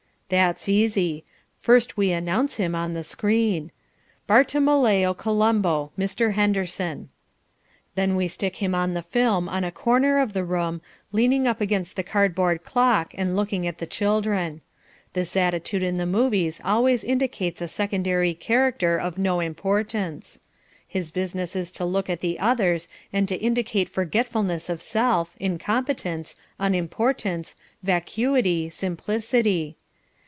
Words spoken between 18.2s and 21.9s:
character of no importance. His business is to